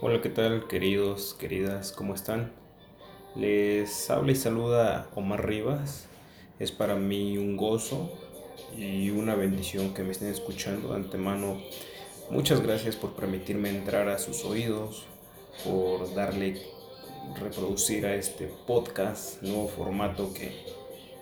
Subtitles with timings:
[0.00, 1.90] Hola, ¿qué tal queridos, queridas?
[1.90, 2.52] ¿Cómo están?
[3.34, 6.06] Les habla y saluda Omar Rivas.
[6.60, 8.08] Es para mí un gozo
[8.76, 11.60] y una bendición que me estén escuchando de antemano.
[12.30, 15.04] Muchas gracias por permitirme entrar a sus oídos,
[15.64, 16.62] por darle
[17.40, 20.64] reproducir a este podcast, nuevo formato que,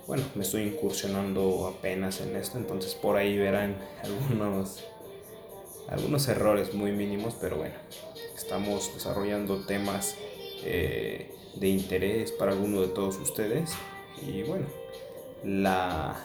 [0.06, 4.84] bueno, me estoy incursionando apenas en esto, entonces por ahí verán algunos,
[5.88, 7.74] algunos errores muy mínimos, pero bueno,
[8.36, 10.16] estamos desarrollando temas
[10.64, 13.72] eh, de interés para alguno de todos ustedes.
[14.26, 14.66] Y bueno,
[15.44, 16.16] la,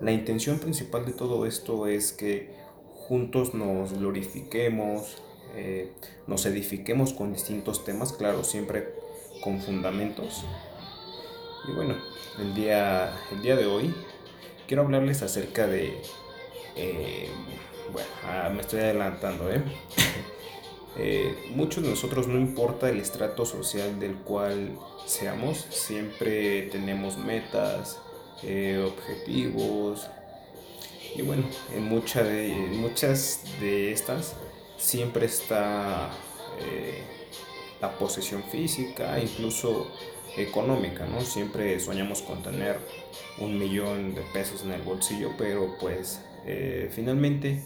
[0.00, 2.50] la intención principal de todo esto es que
[3.08, 5.18] juntos nos glorifiquemos,
[5.54, 5.92] eh,
[6.26, 8.94] nos edifiquemos con distintos temas, claro, siempre
[9.42, 10.44] con fundamentos.
[11.68, 11.96] Y bueno,
[12.38, 13.94] el día, el día de hoy
[14.66, 16.00] quiero hablarles acerca de...
[16.76, 17.28] Eh,
[17.92, 19.62] bueno, ah, me estoy adelantando, ¿eh?
[20.94, 27.98] Eh, muchos de nosotros no importa el estrato social del cual seamos, siempre tenemos metas,
[28.42, 30.06] eh, objetivos
[31.16, 34.34] y bueno, en, de, muchas de estas
[34.76, 36.10] siempre está
[37.80, 39.90] la posesión física, incluso
[40.36, 41.22] económica, ¿no?
[41.22, 42.78] Siempre soñamos con tener
[43.38, 46.20] un millón de pesos en el bolsillo, pero pues
[46.90, 47.62] finalmente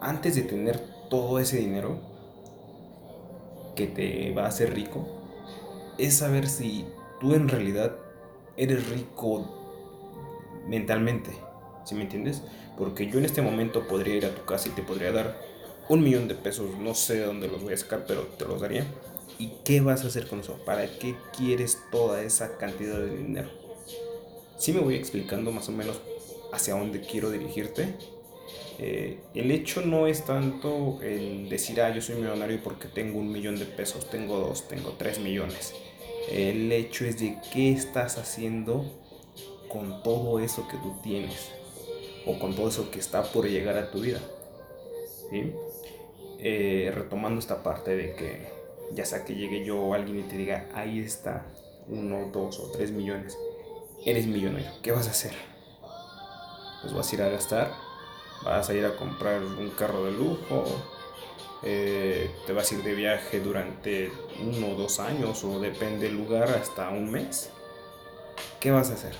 [0.00, 1.98] antes de tener todo ese dinero,
[3.74, 5.06] que te va a hacer rico
[5.98, 6.84] es saber si
[7.20, 7.96] tú en realidad
[8.56, 11.30] eres rico mentalmente,
[11.84, 12.42] ¿sí me entiendes?
[12.78, 15.36] Porque yo en este momento podría ir a tu casa y te podría dar
[15.88, 18.60] un millón de pesos, no sé de dónde los voy a sacar, pero te los
[18.60, 18.86] daría.
[19.38, 20.64] ¿Y qué vas a hacer con eso?
[20.64, 23.48] ¿Para qué quieres toda esa cantidad de dinero?
[24.56, 26.00] Sí me voy explicando más o menos
[26.54, 27.94] hacia dónde quiero dirigirte
[28.78, 33.30] eh, el hecho no es tanto el decir, ah, yo soy millonario porque tengo un
[33.30, 35.74] millón de pesos, tengo dos, tengo tres millones.
[36.30, 38.84] El hecho es de qué estás haciendo
[39.68, 41.50] con todo eso que tú tienes
[42.26, 44.20] o con todo eso que está por llegar a tu vida.
[46.38, 48.48] Eh, retomando esta parte de que
[48.92, 51.46] ya sea que llegue yo o alguien y te diga, ahí está,
[51.88, 53.36] uno, dos o tres millones,
[54.04, 55.32] eres millonario, ¿qué vas a hacer?
[56.84, 57.84] Pues vas a ir a gastar
[58.44, 60.64] vas a ir a comprar un carro de lujo,
[61.62, 64.12] eh, te vas a ir de viaje durante
[64.42, 67.50] uno o dos años o depende del lugar hasta un mes.
[68.60, 69.14] ¿Qué vas a hacer?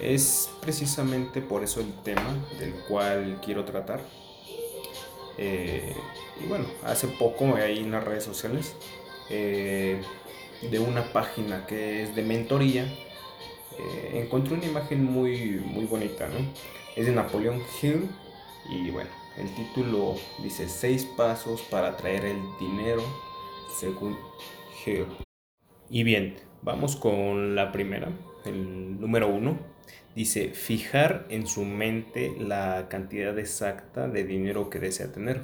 [0.00, 4.00] Es precisamente por eso el tema del cual quiero tratar.
[5.38, 5.94] Eh,
[6.42, 8.76] y bueno, hace poco ahí en las redes sociales
[9.30, 10.00] eh,
[10.62, 12.86] de una página que es de mentoría
[14.12, 16.38] encontré una imagen muy, muy bonita, ¿no?
[16.96, 18.08] es de Napoleón Hill
[18.70, 23.02] y bueno, el título dice seis pasos para traer el dinero
[23.78, 24.16] según
[24.84, 25.06] Hill.
[25.90, 28.10] Y bien, vamos con la primera,
[28.44, 29.58] el número uno.
[30.14, 35.42] Dice fijar en su mente la cantidad exacta de dinero que desea tener.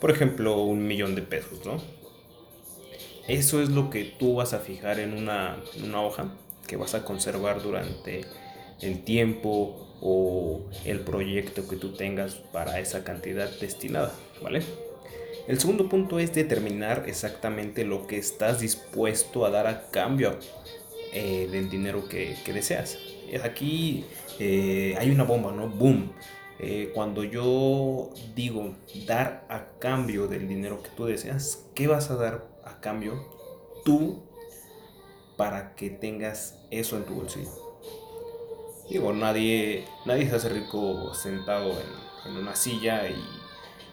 [0.00, 1.80] Por ejemplo, un millón de pesos, ¿no?
[3.28, 6.34] Eso es lo que tú vas a fijar en una, en una hoja
[6.68, 8.20] que vas a conservar durante
[8.80, 14.62] el tiempo o el proyecto que tú tengas para esa cantidad destinada, ¿vale?
[15.48, 20.38] El segundo punto es determinar exactamente lo que estás dispuesto a dar a cambio
[21.12, 22.98] eh, del dinero que, deseas.
[23.42, 24.04] Aquí
[24.38, 25.68] eh, hay una bomba, ¿no?
[25.68, 26.12] Boom.
[26.60, 28.74] Eh, cuando yo digo
[29.06, 33.14] dar a cambio del dinero que tú deseas, ¿qué vas a dar a cambio
[33.84, 34.27] tú
[35.38, 37.48] para que tengas eso en tu bolsillo?
[38.90, 41.72] Digo, nadie, nadie se hace rico sentado
[42.26, 43.16] en, una silla y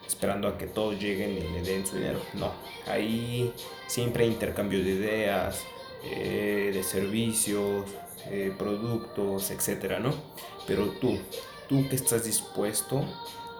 [0.05, 2.19] esperando a que todos lleguen y le den su dinero.
[2.33, 2.51] No,
[2.87, 3.53] ahí
[3.87, 5.63] siempre hay intercambio de ideas,
[6.03, 7.85] eh, de servicios,
[8.29, 10.13] eh, productos, etcétera, ¿no?
[10.67, 11.17] Pero tú,
[11.69, 13.05] tú que estás dispuesto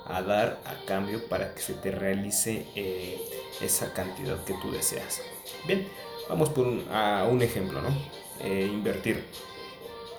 [0.06, 3.20] a dar a cambio para que se te realice eh,
[3.62, 5.22] esa cantidad que tú deseas.
[5.68, 5.88] Bien,
[6.30, 7.90] vamos por a un ejemplo, ¿no?
[8.46, 9.24] invertir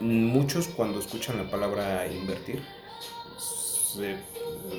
[0.00, 2.62] muchos cuando escuchan la palabra invertir,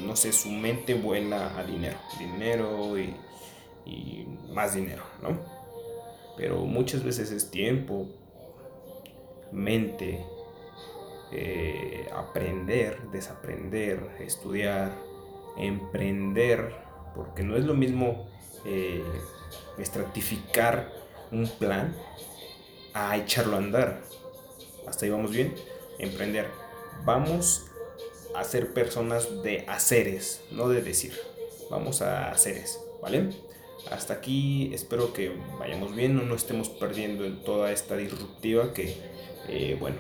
[0.04, 3.16] no sé, su mente vuela a dinero, dinero y,
[4.52, 5.40] más dinero, ¿no?
[6.36, 8.08] Pero muchas veces es tiempo,
[9.52, 10.26] mente,
[11.32, 14.94] eh, aprender, desaprender, estudiar,
[15.58, 16.76] emprender,
[17.16, 18.28] porque no es lo mismo
[18.66, 19.04] eh,
[19.78, 20.92] estratificar
[21.32, 21.96] un plan
[22.94, 24.02] a echarlo a andar
[24.88, 25.54] hasta ahí vamos bien,
[26.00, 26.48] emprender.
[27.04, 27.66] Vamos
[28.34, 31.14] a ser personas de haceres, no de decir.
[31.70, 32.80] Vamos a haceres.
[33.02, 33.30] ¿vale?
[33.92, 38.96] Hasta aquí espero que vayamos bien, no nos estemos perdiendo en toda esta disruptiva que,
[39.50, 39.98] eh, bueno,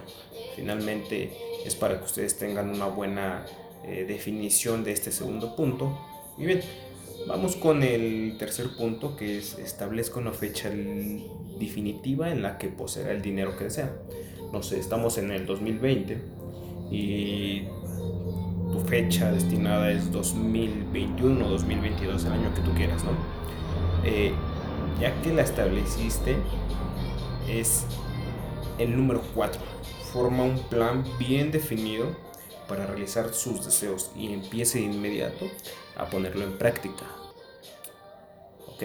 [0.55, 1.31] finalmente
[1.65, 3.45] es para que ustedes tengan una buena
[3.85, 5.99] eh, definición de este segundo punto.
[6.37, 6.61] Bien,
[7.25, 10.69] vamos con el tercer punto que es establezca una fecha
[11.59, 13.91] definitiva en la que poseerá el dinero que desea.
[14.51, 16.17] No sé, estamos en el 2020
[16.91, 17.63] y
[18.71, 23.11] tu fecha destinada es 2021 o 2022, el año que tú quieras, ¿no?
[24.05, 24.31] Eh,
[24.99, 26.37] ya que la estableciste,
[27.49, 27.85] es
[28.77, 29.61] el número 4.
[30.11, 32.05] Forma un plan bien definido
[32.67, 35.45] para realizar sus deseos y empiece de inmediato
[35.97, 37.05] a ponerlo en práctica.
[38.67, 38.83] ¿Ok?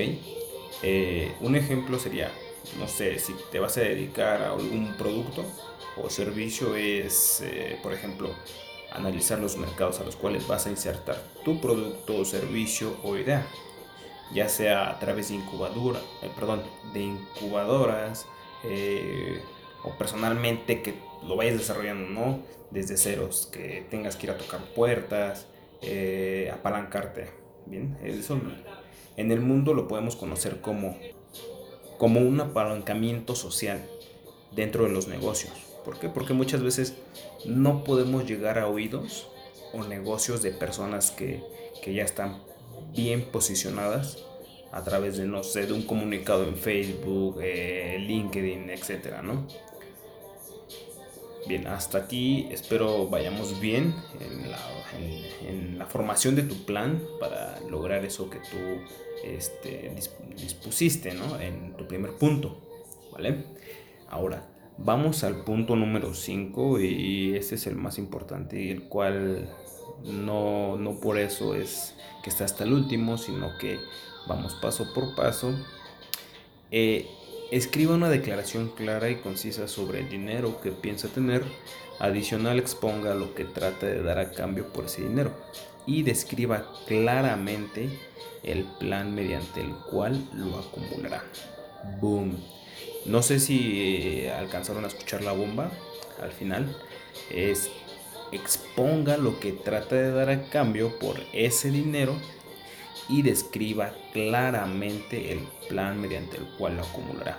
[0.83, 2.33] Eh, un ejemplo sería,
[2.79, 5.45] no sé, si te vas a dedicar a algún producto
[5.97, 8.31] o servicio, es, eh, por ejemplo,
[8.93, 13.47] analizar los mercados a los cuales vas a insertar tu producto o servicio o idea,
[14.33, 16.63] ya sea a través de incubadora, eh, perdón,
[16.93, 18.27] de incubadoras
[19.85, 20.95] o personalmente que
[21.27, 22.39] lo vayas desarrollando, ¿no?
[22.71, 25.49] Desde ceros, que tengas que ir a tocar puertas,
[26.63, 27.29] apalancarte,
[27.67, 27.99] ¿bien?
[28.05, 28.41] Eso
[29.17, 30.97] en el mundo lo podemos conocer como,
[31.99, 33.85] como un apalancamiento social
[34.53, 35.53] dentro de los negocios.
[35.85, 36.09] ¿Por qué?
[36.09, 36.95] Porque muchas veces
[37.45, 39.29] no podemos llegar a oídos
[39.73, 41.43] o negocios de personas que,
[41.83, 42.41] que ya están
[42.95, 44.25] bien posicionadas
[44.71, 49.49] a través de, no sé, de un comunicado en Facebook, eh, LinkedIn, etcétera, ¿no?
[51.47, 54.59] Bien, hasta aquí espero vayamos bien en la,
[55.49, 58.81] en, la, formación de tu plan para lograr eso que tú
[59.25, 59.93] este,
[60.37, 61.41] dispusiste ¿no?
[61.41, 62.61] en tu primer punto.
[63.13, 63.45] ¿vale?
[64.09, 64.47] Ahora,
[64.79, 69.49] vamos al punto número 5 y este es el más importante y el cual
[70.05, 73.79] no, no por eso es que está hasta el último, sino que
[74.29, 75.53] vamos paso por paso.
[76.71, 77.07] Eh,
[77.53, 81.45] Escriba una declaración clara y concisa sobre el dinero que piensa tener.
[81.99, 85.33] Adicional exponga lo que trata de dar a cambio por ese dinero.
[85.85, 87.91] Y describa claramente
[88.43, 91.25] el plan mediante el cual lo acumulará.
[92.01, 92.43] Boom.
[93.05, 95.71] No sé si eh, alcanzaron a escuchar la bomba
[96.23, 96.75] al final.
[97.31, 97.71] Es
[98.33, 102.17] exponga lo que trata de dar a cambio por ese dinero
[103.13, 107.39] y describa claramente el plan mediante el cual lo acumulará.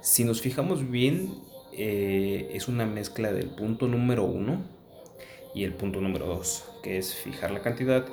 [0.00, 1.34] Si nos fijamos bien,
[1.72, 4.62] eh, es una mezcla del punto número uno
[5.52, 8.06] y el punto número dos, que es fijar la cantidad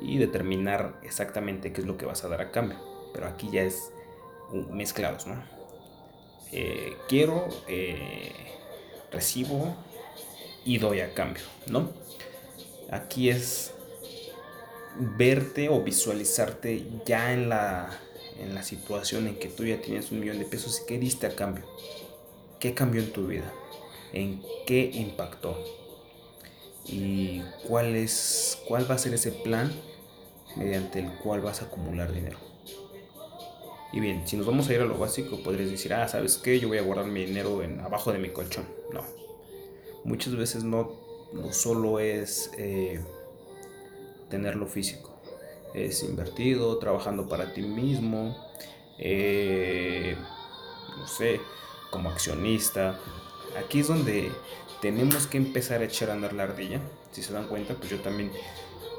[0.00, 2.78] y determinar exactamente qué es lo que vas a dar a cambio.
[3.12, 3.90] Pero aquí ya es
[4.70, 5.42] mezclados, ¿no?
[6.52, 8.32] Eh, quiero, eh,
[9.10, 9.74] recibo
[10.64, 11.90] y doy a cambio, ¿no?
[12.90, 13.74] Aquí es
[14.98, 17.90] verte o visualizarte ya en la,
[18.38, 21.26] en la situación en que tú ya tienes un millón de pesos y qué diste
[21.26, 21.64] a cambio.
[22.58, 23.52] ¿Qué cambió en tu vida?
[24.12, 25.56] ¿En qué impactó?
[26.84, 29.72] ¿Y cuál, es, cuál va a ser ese plan
[30.56, 32.38] mediante el cual vas a acumular dinero?
[33.92, 36.58] Y bien, si nos vamos a ir a lo básico, podrías decir, ah, ¿sabes qué?
[36.58, 38.66] Yo voy a guardar mi dinero en, abajo de mi colchón.
[38.92, 39.02] No.
[40.04, 40.92] Muchas veces no,
[41.32, 43.00] no solo es eh,
[44.28, 45.18] tenerlo físico.
[45.74, 48.36] Es invertido, trabajando para ti mismo,
[48.98, 50.16] eh,
[50.96, 51.40] no sé,
[51.90, 52.98] como accionista.
[53.58, 54.30] Aquí es donde
[54.80, 56.80] tenemos que empezar a echar a andar la ardilla.
[57.12, 58.30] Si se dan cuenta, pues yo también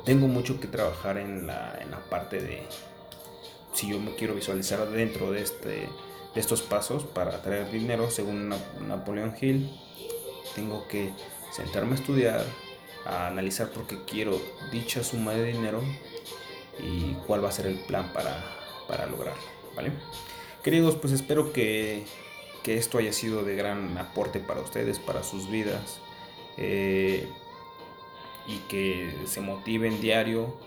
[0.05, 2.63] tengo mucho que trabajar en la, en la parte de
[3.73, 5.89] si yo me quiero visualizar dentro de, este, de
[6.35, 8.49] estos pasos para atraer dinero, según
[8.87, 9.69] Napoleón Hill,
[10.55, 11.11] tengo que
[11.51, 12.45] sentarme a estudiar,
[13.05, 14.41] a analizar por qué quiero
[14.71, 15.81] dicha suma de dinero
[16.81, 18.43] y cuál va a ser el plan para,
[18.87, 19.43] para lograrlo,
[19.75, 19.91] ¿vale?
[20.63, 22.03] Queridos, pues espero que,
[22.63, 25.99] que, esto haya sido de gran aporte para ustedes, para sus vidas
[26.57, 27.27] eh,
[28.47, 30.57] y que se motiven diario,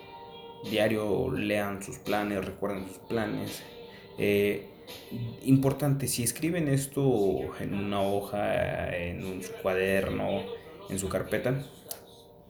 [0.64, 3.62] diario lean sus planes, recuerden sus planes.
[4.18, 4.68] Eh,
[5.44, 10.42] importante, si escriben esto en una hoja, en un cuaderno,
[10.88, 11.64] en su carpeta,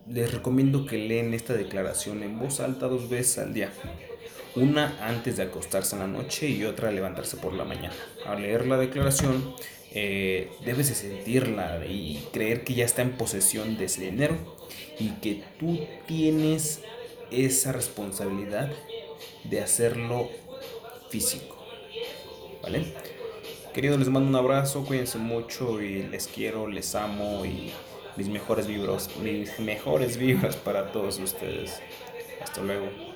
[0.08, 3.72] les recomiendo que leen esta declaración en voz alta dos veces al día.
[4.54, 7.94] Una antes de acostarse en la noche y otra levantarse por la mañana.
[8.26, 9.54] Al leer la declaración,
[9.92, 14.36] eh, debes de sentirla y creer que ya está en posesión de ese dinero
[14.98, 16.80] y que tú tienes
[17.30, 18.70] esa responsabilidad
[19.44, 20.28] de hacerlo
[21.08, 21.56] físico.
[22.62, 22.94] ¿Vale?
[23.72, 27.72] Queridos, les mando un abrazo, cuídense mucho y les quiero, les amo y
[28.16, 31.80] mis mejores vibras, mis mejores vibras para todos ustedes.
[32.42, 33.11] Hasta luego.